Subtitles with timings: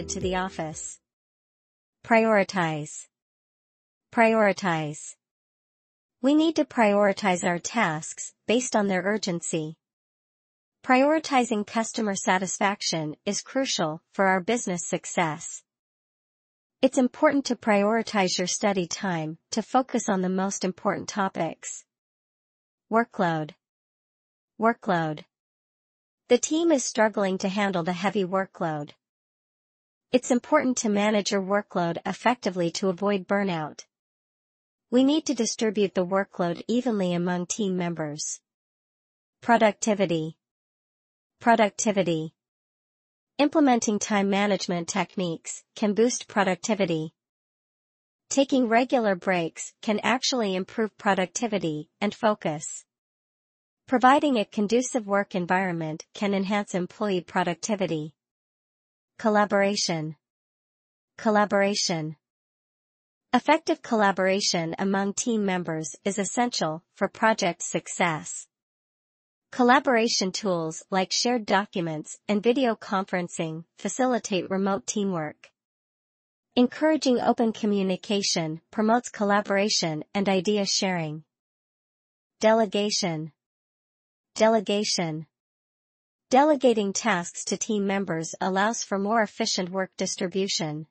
[0.00, 0.98] into the office.
[2.02, 3.06] Prioritize.
[4.10, 5.14] Prioritize.
[6.22, 9.76] We need to prioritize our tasks based on their urgency.
[10.82, 15.62] Prioritizing customer satisfaction is crucial for our business success.
[16.80, 21.84] It's important to prioritize your study time to focus on the most important topics.
[22.90, 23.50] Workload.
[24.58, 25.24] Workload.
[26.28, 28.92] The team is struggling to handle the heavy workload.
[30.12, 33.84] It's important to manage your workload effectively to avoid burnout.
[34.90, 38.40] We need to distribute the workload evenly among team members.
[39.40, 40.36] Productivity.
[41.38, 42.34] Productivity.
[43.38, 47.14] Implementing time management techniques can boost productivity.
[48.30, 52.84] Taking regular breaks can actually improve productivity and focus.
[53.86, 58.12] Providing a conducive work environment can enhance employee productivity.
[59.20, 60.16] Collaboration.
[61.18, 62.16] Collaboration.
[63.34, 68.46] Effective collaboration among team members is essential for project success.
[69.52, 75.50] Collaboration tools like shared documents and video conferencing facilitate remote teamwork.
[76.56, 81.24] Encouraging open communication promotes collaboration and idea sharing.
[82.40, 83.32] Delegation.
[84.34, 85.26] Delegation.
[86.30, 90.86] Delegating tasks to team members allows for more efficient work distribution.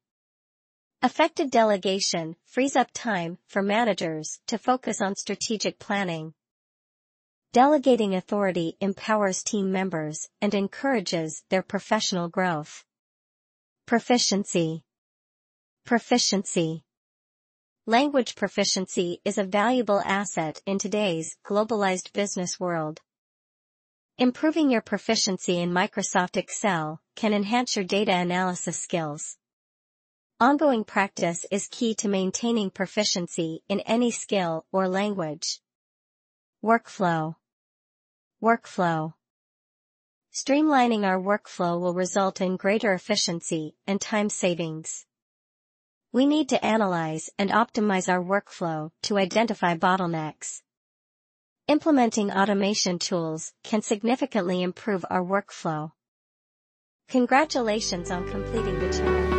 [1.02, 6.34] Effective delegation frees up time for managers to focus on strategic planning.
[7.54, 12.84] Delegating authority empowers team members and encourages their professional growth.
[13.86, 14.84] Proficiency.
[15.86, 16.84] Proficiency.
[17.86, 23.00] Language proficiency is a valuable asset in today's globalized business world.
[24.20, 29.38] Improving your proficiency in Microsoft Excel can enhance your data analysis skills.
[30.42, 35.62] Ongoing practice is key to maintaining proficiency in any skill or language.
[36.62, 37.38] Workflow.
[38.44, 39.14] Workflow.
[40.34, 45.06] Streamlining our workflow will result in greater efficiency and time savings.
[46.12, 50.62] We need to analyze and optimize our workflow to identify bottlenecks.
[51.70, 55.92] Implementing automation tools can significantly improve our workflow.
[57.10, 59.39] Congratulations on completing the challenge.